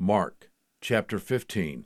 Mark 0.00 0.48
chapter 0.80 1.18
15. 1.18 1.84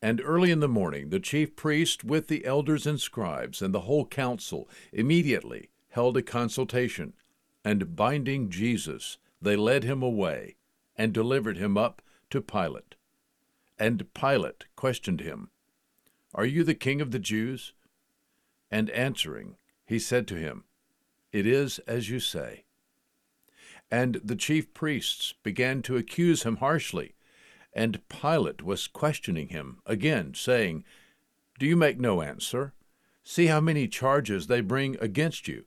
And 0.00 0.20
early 0.24 0.50
in 0.50 0.60
the 0.60 0.66
morning, 0.66 1.10
the 1.10 1.20
chief 1.20 1.54
priest 1.54 2.04
with 2.04 2.28
the 2.28 2.46
elders 2.46 2.86
and 2.86 2.98
scribes 2.98 3.60
and 3.60 3.74
the 3.74 3.80
whole 3.80 4.06
council 4.06 4.66
immediately 4.94 5.68
held 5.90 6.16
a 6.16 6.22
consultation, 6.22 7.12
and 7.62 7.94
binding 7.94 8.48
Jesus, 8.48 9.18
they 9.42 9.56
led 9.56 9.84
him 9.84 10.02
away 10.02 10.56
and 10.96 11.12
delivered 11.12 11.58
him 11.58 11.76
up 11.76 12.00
to 12.30 12.40
Pilate. 12.40 12.94
And 13.78 14.14
Pilate 14.14 14.64
questioned 14.74 15.20
him, 15.20 15.50
Are 16.34 16.46
you 16.46 16.64
the 16.64 16.74
king 16.74 17.02
of 17.02 17.10
the 17.10 17.18
Jews? 17.18 17.74
And 18.70 18.88
answering, 18.88 19.56
he 19.84 19.98
said 19.98 20.26
to 20.28 20.36
him, 20.36 20.64
It 21.30 21.46
is 21.46 21.78
as 21.80 22.08
you 22.08 22.20
say. 22.20 22.64
And 23.90 24.20
the 24.24 24.36
chief 24.36 24.74
priests 24.74 25.34
began 25.42 25.82
to 25.82 25.96
accuse 25.96 26.42
him 26.42 26.56
harshly. 26.56 27.14
And 27.72 28.00
Pilate 28.08 28.62
was 28.62 28.88
questioning 28.88 29.48
him 29.48 29.78
again, 29.86 30.34
saying, 30.34 30.84
Do 31.58 31.66
you 31.66 31.76
make 31.76 32.00
no 32.00 32.22
answer? 32.22 32.72
See 33.22 33.46
how 33.46 33.60
many 33.60 33.88
charges 33.88 34.46
they 34.46 34.60
bring 34.60 34.96
against 35.00 35.46
you. 35.46 35.64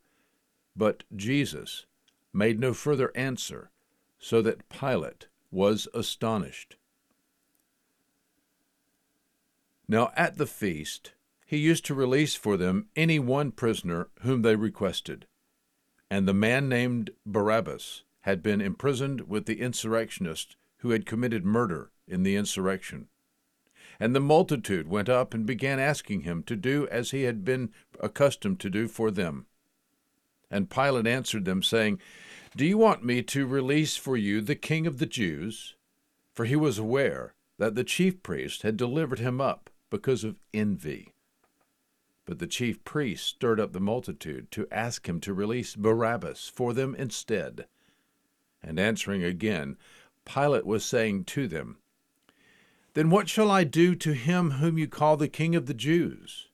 But 0.76 1.04
Jesus 1.16 1.86
made 2.34 2.60
no 2.60 2.74
further 2.74 3.12
answer, 3.16 3.72
so 4.18 4.41
that 4.41 4.70
Pilate 4.70 5.27
was 5.52 5.88
astonished. 5.94 6.77
Now 9.88 10.12
at 10.16 10.38
the 10.38 10.46
feast, 10.46 11.13
he 11.46 11.58
used 11.58 11.84
to 11.86 11.96
release 11.96 12.36
for 12.36 12.58
them 12.58 12.90
any 12.96 13.18
one 13.18 13.52
prisoner 13.52 14.10
whom 14.22 14.44
they 14.44 14.55
requested. 14.55 15.26
And 16.12 16.27
the 16.27 16.34
man 16.34 16.70
named 16.70 17.10
Barabbas 17.26 18.04
had 18.22 18.44
been 18.44 18.62
imprisoned 18.62 19.28
with 19.28 19.46
the 19.46 19.62
insurrectionists 19.62 20.55
who 20.77 20.91
had 20.91 21.05
committed 21.05 21.46
murder 21.46 21.91
in 22.08 22.23
the 22.23 22.36
insurrection. 22.36 23.08
And 23.99 24.16
the 24.16 24.20
multitude 24.20 24.88
went 24.88 25.10
up 25.10 25.34
and 25.34 25.46
began 25.46 25.80
asking 25.80 26.21
him 26.21 26.43
to 26.43 26.55
do 26.55 26.88
as 26.90 27.12
he 27.12 27.24
had 27.24 27.43
been 27.43 27.71
accustomed 27.99 28.60
to 28.62 28.70
do 28.70 28.88
for 28.88 29.12
them. 29.12 29.46
And 30.49 30.70
Pilate 30.70 31.08
answered 31.08 31.46
them, 31.46 31.62
saying, 31.62 31.99
Do 32.55 32.66
you 32.66 32.77
want 32.77 33.04
me 33.04 33.21
to 33.24 33.46
release 33.46 33.98
for 33.98 34.18
you 34.18 34.41
the 34.41 34.55
king 34.55 34.88
of 34.88 34.99
the 34.99 35.05
Jews? 35.05 35.76
For 36.34 36.46
he 36.46 36.55
was 36.55 36.77
aware 36.77 37.34
that 37.58 37.76
the 37.76 37.84
chief 37.84 38.24
priest 38.24 38.63
had 38.63 38.77
delivered 38.77 39.20
him 39.20 39.41
up 39.41 39.70
because 39.90 40.24
of 40.24 40.40
envy. 40.54 41.13
But 42.26 42.40
the 42.40 42.48
chief 42.48 42.84
priests 42.84 43.27
stirred 43.27 43.60
up 43.60 43.74
the 43.74 43.80
multitude 43.80 44.49
to 44.52 44.68
ask 44.71 45.10
him 45.10 45.20
to 45.21 45.34
release 45.34 45.76
Barabbas 45.76 46.49
for 46.54 46.74
them 46.74 46.96
instead. 46.96 47.65
And 48.62 48.79
answering 48.79 49.24
again, 49.24 49.77
Pilate 50.26 50.65
was 50.65 50.85
saying 50.85 51.26
to 51.26 51.48
them, 51.48 51.77
Then 52.93 53.10
what 53.10 53.29
shall 53.29 53.49
I 53.49 53.63
do 53.63 53.96
to 53.96 54.13
him 54.13 54.52
whom 54.52 54.77
you 54.77 54.88
call 54.88 55.18
the 55.18 55.27
King 55.27 55.55
of 55.55 55.65
the 55.65 55.74
Jews? 55.74 56.49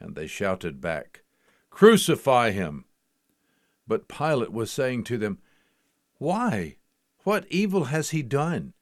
And 0.00 0.14
they 0.14 0.26
shouted 0.26 0.80
back, 0.80 1.22
Crucify 1.70 2.50
him! 2.50 2.84
But 3.86 4.08
Pilate 4.08 4.52
was 4.52 4.70
saying 4.70 5.04
to 5.04 5.18
them, 5.18 5.38
Why? 6.18 6.76
What 7.24 7.46
evil 7.50 7.84
has 7.84 8.10
he 8.10 8.22
done? 8.22 8.74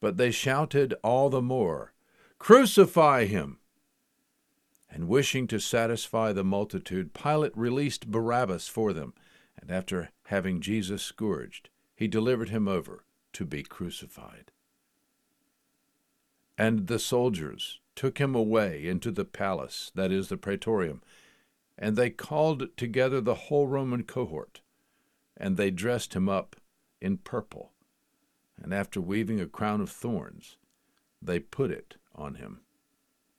But 0.00 0.16
they 0.16 0.30
shouted 0.30 0.94
all 1.04 1.30
the 1.30 1.42
more, 1.42 1.92
Crucify 2.38 3.26
him! 3.26 3.58
And 4.90 5.08
wishing 5.08 5.46
to 5.48 5.60
satisfy 5.60 6.32
the 6.32 6.42
multitude, 6.42 7.14
Pilate 7.14 7.56
released 7.56 8.10
Barabbas 8.10 8.66
for 8.66 8.92
them, 8.92 9.14
and 9.60 9.70
after 9.70 10.10
having 10.30 10.60
Jesus 10.60 11.02
scourged, 11.02 11.70
he 11.96 12.06
delivered 12.06 12.50
him 12.50 12.68
over 12.68 13.02
to 13.32 13.44
be 13.44 13.64
crucified. 13.64 14.52
And 16.56 16.86
the 16.86 17.00
soldiers 17.00 17.80
took 17.96 18.18
him 18.18 18.36
away 18.36 18.86
into 18.86 19.10
the 19.10 19.24
palace, 19.24 19.90
that 19.96 20.12
is, 20.12 20.28
the 20.28 20.36
praetorium, 20.36 21.02
and 21.76 21.96
they 21.96 22.10
called 22.10 22.68
together 22.76 23.20
the 23.20 23.34
whole 23.34 23.66
Roman 23.66 24.04
cohort, 24.04 24.60
and 25.36 25.56
they 25.56 25.72
dressed 25.72 26.14
him 26.14 26.28
up 26.28 26.54
in 27.00 27.16
purple, 27.18 27.72
and 28.62 28.72
after 28.72 29.00
weaving 29.00 29.40
a 29.40 29.46
crown 29.46 29.80
of 29.80 29.90
thorns, 29.90 30.58
they 31.20 31.40
put 31.40 31.72
it 31.72 31.96
on 32.14 32.36
him. 32.36 32.60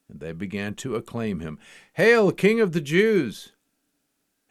And 0.10 0.20
they 0.20 0.34
began 0.34 0.74
to 0.76 0.98
acclaim 0.98 1.40
him, 1.40 1.58
Hail, 1.94 2.34
King 2.34 2.60
of 2.60 2.74
the 2.74 2.82
Jews! 2.82 3.54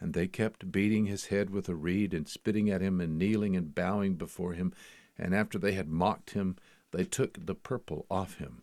And 0.01 0.15
they 0.15 0.27
kept 0.27 0.73
beating 0.73 1.07
his 1.07 1.27
head 1.27 1.51
with 1.51 1.69
a 1.69 1.75
reed, 1.75 2.15
and 2.15 2.27
spitting 2.27 2.71
at 2.71 2.81
him, 2.81 3.01
and 3.01 3.19
kneeling 3.19 3.55
and 3.55 3.75
bowing 3.75 4.15
before 4.15 4.55
him. 4.55 4.73
And 5.19 5.35
after 5.35 5.59
they 5.59 5.73
had 5.73 5.89
mocked 5.89 6.31
him, 6.31 6.57
they 6.91 7.05
took 7.05 7.45
the 7.45 7.55
purple 7.55 8.07
off 8.11 8.39
him, 8.39 8.63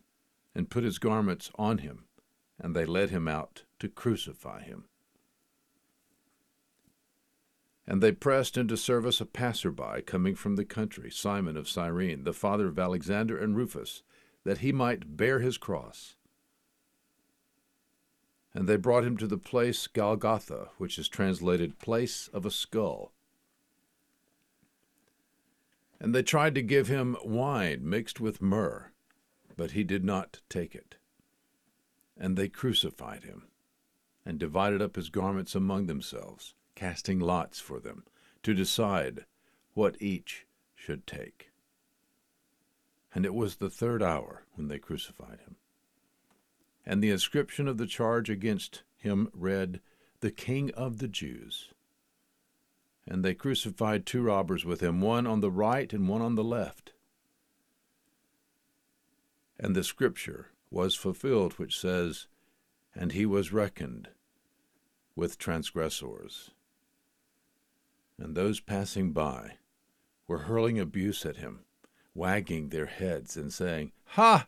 and 0.54 0.68
put 0.68 0.84
his 0.84 0.98
garments 0.98 1.50
on 1.54 1.78
him, 1.78 2.06
and 2.58 2.74
they 2.74 2.84
led 2.84 3.10
him 3.10 3.28
out 3.28 3.62
to 3.78 3.88
crucify 3.88 4.62
him. 4.62 4.84
And 7.86 8.02
they 8.02 8.12
pressed 8.12 8.58
into 8.58 8.76
service 8.76 9.18
a 9.20 9.24
passer-by 9.24 10.02
coming 10.02 10.34
from 10.34 10.56
the 10.56 10.64
country, 10.66 11.10
Simon 11.10 11.56
of 11.56 11.68
Cyrene, 11.68 12.24
the 12.24 12.34
father 12.34 12.66
of 12.66 12.78
Alexander 12.78 13.38
and 13.38 13.56
Rufus, 13.56 14.02
that 14.44 14.58
he 14.58 14.72
might 14.72 15.16
bear 15.16 15.38
his 15.38 15.56
cross. 15.56 16.16
And 18.58 18.68
they 18.68 18.74
brought 18.74 19.04
him 19.04 19.16
to 19.18 19.28
the 19.28 19.38
place 19.38 19.86
Golgotha, 19.86 20.70
which 20.78 20.98
is 20.98 21.06
translated 21.06 21.78
place 21.78 22.26
of 22.32 22.44
a 22.44 22.50
skull. 22.50 23.12
And 26.00 26.12
they 26.12 26.24
tried 26.24 26.56
to 26.56 26.62
give 26.62 26.88
him 26.88 27.16
wine 27.22 27.88
mixed 27.88 28.18
with 28.18 28.42
myrrh, 28.42 28.90
but 29.56 29.70
he 29.70 29.84
did 29.84 30.04
not 30.04 30.40
take 30.48 30.74
it. 30.74 30.96
And 32.16 32.36
they 32.36 32.48
crucified 32.48 33.22
him, 33.22 33.46
and 34.26 34.40
divided 34.40 34.82
up 34.82 34.96
his 34.96 35.08
garments 35.08 35.54
among 35.54 35.86
themselves, 35.86 36.54
casting 36.74 37.20
lots 37.20 37.60
for 37.60 37.78
them, 37.78 38.06
to 38.42 38.54
decide 38.54 39.24
what 39.74 40.02
each 40.02 40.46
should 40.74 41.06
take. 41.06 41.52
And 43.14 43.24
it 43.24 43.34
was 43.34 43.58
the 43.58 43.70
third 43.70 44.02
hour 44.02 44.46
when 44.56 44.66
they 44.66 44.80
crucified 44.80 45.38
him. 45.42 45.58
And 46.88 47.02
the 47.02 47.10
inscription 47.10 47.68
of 47.68 47.76
the 47.76 47.86
charge 47.86 48.30
against 48.30 48.82
him 48.96 49.28
read, 49.34 49.82
The 50.20 50.30
King 50.30 50.70
of 50.70 50.98
the 50.98 51.06
Jews. 51.06 51.68
And 53.06 53.22
they 53.22 53.34
crucified 53.34 54.06
two 54.06 54.22
robbers 54.22 54.64
with 54.64 54.82
him, 54.82 55.02
one 55.02 55.26
on 55.26 55.42
the 55.42 55.50
right 55.50 55.92
and 55.92 56.08
one 56.08 56.22
on 56.22 56.34
the 56.34 56.42
left. 56.42 56.94
And 59.60 59.76
the 59.76 59.84
scripture 59.84 60.48
was 60.70 60.94
fulfilled, 60.94 61.58
which 61.58 61.78
says, 61.78 62.26
And 62.94 63.12
he 63.12 63.26
was 63.26 63.52
reckoned 63.52 64.08
with 65.14 65.36
transgressors. 65.36 66.52
And 68.18 68.34
those 68.34 68.60
passing 68.60 69.12
by 69.12 69.58
were 70.26 70.38
hurling 70.38 70.80
abuse 70.80 71.26
at 71.26 71.36
him, 71.36 71.60
wagging 72.14 72.70
their 72.70 72.86
heads 72.86 73.36
and 73.36 73.52
saying, 73.52 73.92
Ha! 74.12 74.46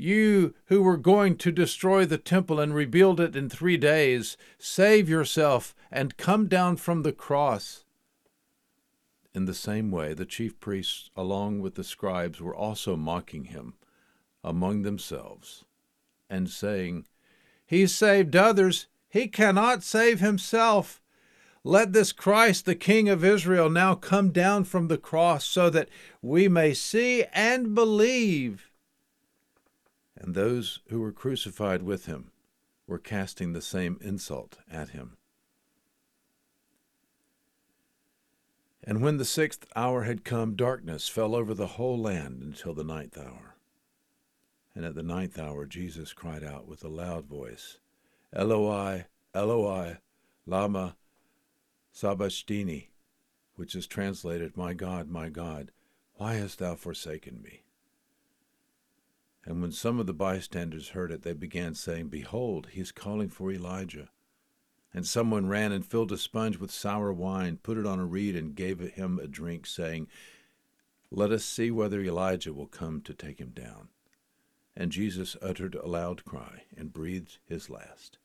You 0.00 0.54
who 0.66 0.80
were 0.80 0.96
going 0.96 1.36
to 1.38 1.50
destroy 1.50 2.06
the 2.06 2.18
temple 2.18 2.60
and 2.60 2.72
rebuild 2.72 3.18
it 3.18 3.34
in 3.34 3.50
three 3.50 3.76
days, 3.76 4.36
save 4.56 5.08
yourself 5.08 5.74
and 5.90 6.16
come 6.16 6.46
down 6.46 6.76
from 6.76 7.02
the 7.02 7.12
cross. 7.12 7.84
In 9.34 9.46
the 9.46 9.54
same 9.54 9.90
way, 9.90 10.14
the 10.14 10.24
chief 10.24 10.60
priests, 10.60 11.10
along 11.16 11.60
with 11.60 11.74
the 11.74 11.82
scribes, 11.82 12.40
were 12.40 12.54
also 12.54 12.96
mocking 12.96 13.46
him 13.46 13.74
among 14.44 14.82
themselves, 14.82 15.64
and 16.30 16.48
saying, 16.48 17.04
He 17.66 17.88
saved 17.88 18.36
others, 18.36 18.86
he 19.08 19.26
cannot 19.26 19.82
save 19.82 20.20
himself. 20.20 21.02
Let 21.64 21.92
this 21.92 22.12
Christ, 22.12 22.66
the 22.66 22.76
King 22.76 23.08
of 23.08 23.24
Israel, 23.24 23.68
now 23.68 23.96
come 23.96 24.30
down 24.30 24.62
from 24.62 24.86
the 24.86 24.96
cross, 24.96 25.44
so 25.44 25.68
that 25.70 25.88
we 26.22 26.46
may 26.46 26.72
see 26.72 27.24
and 27.32 27.74
believe. 27.74 28.67
And 30.20 30.34
those 30.34 30.80
who 30.88 31.00
were 31.00 31.12
crucified 31.12 31.82
with 31.82 32.06
him 32.06 32.32
were 32.86 32.98
casting 32.98 33.52
the 33.52 33.62
same 33.62 33.98
insult 34.00 34.58
at 34.70 34.90
him. 34.90 35.16
And 38.82 39.00
when 39.00 39.18
the 39.18 39.24
sixth 39.24 39.66
hour 39.76 40.04
had 40.04 40.24
come, 40.24 40.56
darkness 40.56 41.08
fell 41.08 41.34
over 41.34 41.54
the 41.54 41.66
whole 41.66 41.98
land 41.98 42.42
until 42.42 42.74
the 42.74 42.84
ninth 42.84 43.16
hour. 43.16 43.56
And 44.74 44.84
at 44.84 44.94
the 44.94 45.02
ninth 45.02 45.38
hour, 45.38 45.66
Jesus 45.66 46.12
cried 46.12 46.42
out 46.42 46.66
with 46.66 46.82
a 46.82 46.88
loud 46.88 47.26
voice, 47.26 47.78
Eloi, 48.34 49.04
Eloi, 49.34 49.98
lama 50.46 50.96
sabachthani, 51.92 52.90
which 53.56 53.74
is 53.74 53.86
translated, 53.86 54.56
My 54.56 54.72
God, 54.72 55.08
my 55.08 55.28
God, 55.28 55.70
why 56.14 56.34
hast 56.34 56.58
thou 56.58 56.74
forsaken 56.74 57.42
me? 57.42 57.62
And 59.48 59.62
when 59.62 59.72
some 59.72 59.98
of 59.98 60.06
the 60.06 60.12
bystanders 60.12 60.90
heard 60.90 61.10
it, 61.10 61.22
they 61.22 61.32
began 61.32 61.74
saying, 61.74 62.08
Behold, 62.08 62.68
he 62.72 62.82
is 62.82 62.92
calling 62.92 63.30
for 63.30 63.50
Elijah. 63.50 64.10
And 64.92 65.06
someone 65.06 65.48
ran 65.48 65.72
and 65.72 65.86
filled 65.86 66.12
a 66.12 66.18
sponge 66.18 66.58
with 66.58 66.70
sour 66.70 67.14
wine, 67.14 67.56
put 67.62 67.78
it 67.78 67.86
on 67.86 67.98
a 67.98 68.04
reed, 68.04 68.36
and 68.36 68.54
gave 68.54 68.78
him 68.78 69.18
a 69.18 69.26
drink, 69.26 69.64
saying, 69.64 70.06
Let 71.10 71.32
us 71.32 71.46
see 71.46 71.70
whether 71.70 72.02
Elijah 72.02 72.52
will 72.52 72.66
come 72.66 73.00
to 73.00 73.14
take 73.14 73.38
him 73.38 73.52
down. 73.54 73.88
And 74.76 74.92
Jesus 74.92 75.34
uttered 75.40 75.74
a 75.76 75.88
loud 75.88 76.26
cry 76.26 76.64
and 76.76 76.92
breathed 76.92 77.38
his 77.46 77.70
last. 77.70 78.18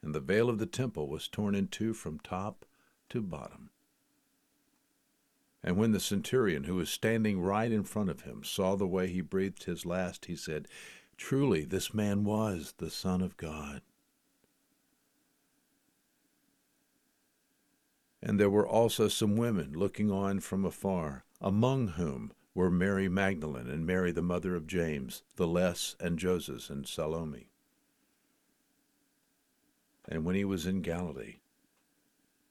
And 0.00 0.14
the 0.14 0.20
veil 0.20 0.48
of 0.48 0.58
the 0.58 0.66
temple 0.66 1.08
was 1.08 1.26
torn 1.26 1.56
in 1.56 1.66
two 1.66 1.92
from 1.92 2.20
top 2.20 2.64
to 3.08 3.20
bottom. 3.20 3.70
And 5.66 5.78
when 5.78 5.92
the 5.92 6.00
centurion, 6.00 6.64
who 6.64 6.74
was 6.74 6.90
standing 6.90 7.40
right 7.40 7.72
in 7.72 7.84
front 7.84 8.10
of 8.10 8.20
him, 8.20 8.44
saw 8.44 8.76
the 8.76 8.86
way 8.86 9.08
he 9.08 9.22
breathed 9.22 9.64
his 9.64 9.86
last, 9.86 10.26
he 10.26 10.36
said, 10.36 10.68
Truly, 11.16 11.64
this 11.64 11.94
man 11.94 12.22
was 12.22 12.74
the 12.76 12.90
Son 12.90 13.22
of 13.22 13.38
God. 13.38 13.80
And 18.22 18.38
there 18.38 18.50
were 18.50 18.68
also 18.68 19.08
some 19.08 19.36
women 19.36 19.72
looking 19.72 20.10
on 20.10 20.40
from 20.40 20.66
afar, 20.66 21.24
among 21.40 21.88
whom 21.88 22.32
were 22.54 22.70
Mary 22.70 23.08
Magdalene 23.08 23.68
and 23.68 23.86
Mary 23.86 24.12
the 24.12 24.22
mother 24.22 24.54
of 24.54 24.66
James, 24.66 25.22
the 25.36 25.46
Less 25.46 25.96
and 25.98 26.18
Joseph 26.18 26.68
and 26.68 26.86
Salome. 26.86 27.48
And 30.06 30.26
when 30.26 30.34
he 30.34 30.44
was 30.44 30.66
in 30.66 30.82
Galilee, 30.82 31.36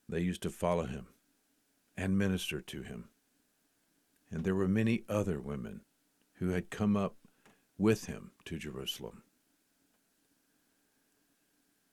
they 0.10 0.22
used 0.22 0.42
to 0.42 0.50
follow 0.50 0.86
him 0.86 1.08
and 1.96 2.18
minister 2.18 2.62
to 2.62 2.82
him. 2.82 3.10
And 4.32 4.44
there 4.44 4.56
were 4.56 4.68
many 4.68 5.04
other 5.08 5.40
women 5.40 5.82
who 6.36 6.50
had 6.50 6.70
come 6.70 6.98
up 6.98 7.16
with 7.78 8.06
him 8.06 8.32
to 8.46 8.58
Jerusalem. 8.58 9.24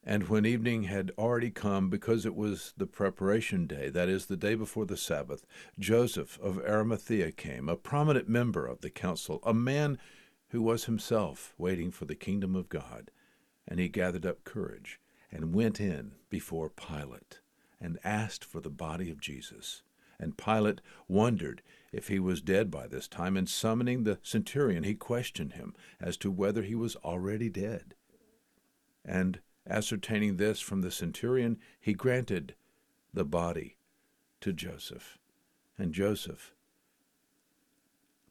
And 0.03 0.29
when 0.29 0.47
evening 0.47 0.85
had 0.85 1.13
already 1.19 1.51
come, 1.51 1.91
because 1.91 2.25
it 2.25 2.35
was 2.35 2.73
the 2.77 2.87
preparation 2.87 3.67
day, 3.67 3.91
that 3.91 4.09
is, 4.09 4.27
the 4.27 4.37
day 4.37 4.55
before 4.55 4.87
the 4.87 4.97
Sabbath, 4.97 5.45
Joseph 5.79 6.39
of 6.41 6.59
Arimathea 6.59 7.33
came, 7.33 7.69
a 7.69 7.77
prominent 7.77 8.29
member 8.29 8.67
of 8.67 8.81
the 8.81 8.89
council, 8.89 9.41
a 9.45 9.53
man 9.53 9.99
who 10.49 10.63
was 10.63 10.87
himself 10.87 11.55
waiting 11.59 11.91
for 11.91 12.07
the 12.07 12.15
kingdom 12.15 12.57
of 12.57 12.71
God. 12.71 13.11
And 13.69 13.79
he 13.79 13.89
gathered 13.89 14.25
up 14.25 14.45
courage 14.45 14.99
and 15.31 15.55
went 15.55 15.79
in 15.79 16.13
before 16.31 16.71
Pilate 16.71 17.41
and 17.81 17.99
asked 18.03 18.45
for 18.45 18.61
the 18.61 18.71
body 18.71 19.11
of 19.11 19.21
Jesus. 19.21 19.83
And 20.21 20.37
Pilate 20.37 20.83
wondered 21.09 21.63
if 21.93 22.09
he 22.09 22.21
was 22.21 22.43
dead 22.43 22.71
by 22.71 22.87
this 22.87 23.09
time, 23.09 23.37
and 23.37 23.49
summoning 23.49 24.05
the 24.05 24.19
centurion, 24.23 24.85
he 24.85 24.95
questioned 24.95 25.55
him 25.55 25.75
as 25.99 26.17
to 26.19 26.31
whether 26.31 26.63
he 26.63 26.75
was 26.75 26.95
already 26.97 27.49
dead. 27.49 27.95
And 29.05 29.41
ascertaining 29.69 30.37
this 30.37 30.61
from 30.61 30.83
the 30.83 30.91
centurion, 30.91 31.59
he 31.81 31.95
granted 31.95 32.55
the 33.15 33.25
body 33.25 33.79
to 34.43 34.53
Joseph. 34.53 35.19
And 35.79 35.95
Joseph 35.95 36.55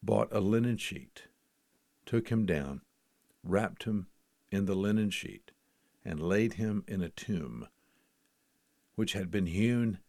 bought 0.03 0.29
a 0.31 0.39
linen 0.39 0.77
sheet, 0.77 1.23
took 2.05 2.29
him 2.29 2.45
down, 2.45 2.81
wrapped 3.43 3.83
him 3.83 4.07
in 4.51 4.65
the 4.65 4.75
linen 4.75 5.09
sheet, 5.09 5.51
and 6.05 6.21
laid 6.21 6.53
him 6.53 6.83
in 6.87 7.01
a 7.01 7.09
tomb 7.09 7.67
which 8.95 9.13
had 9.13 9.31
been 9.31 9.47
hewn 9.47 9.99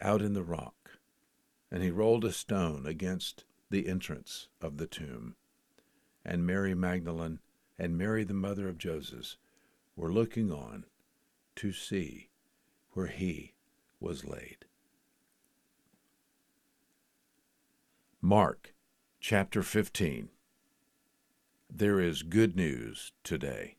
out 0.00 0.22
in 0.22 0.34
the 0.34 0.44
rock 0.44 0.79
and 1.70 1.82
he 1.82 1.90
rolled 1.90 2.24
a 2.24 2.32
stone 2.32 2.86
against 2.86 3.44
the 3.70 3.86
entrance 3.86 4.48
of 4.60 4.76
the 4.76 4.86
tomb. 4.86 5.36
And 6.24 6.46
Mary 6.46 6.74
Magdalene 6.74 7.38
and 7.78 7.96
Mary 7.96 8.24
the 8.24 8.34
mother 8.34 8.68
of 8.68 8.78
Joseph 8.78 9.36
were 9.96 10.12
looking 10.12 10.50
on 10.50 10.84
to 11.56 11.72
see 11.72 12.30
where 12.92 13.06
he 13.06 13.54
was 14.00 14.24
laid. 14.24 14.64
Mark 18.20 18.74
chapter 19.20 19.62
15. 19.62 20.28
There 21.72 22.00
is 22.00 22.22
good 22.22 22.56
news 22.56 23.12
today. 23.22 23.76